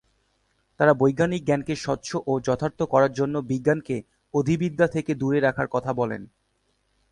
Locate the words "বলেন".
5.93-6.21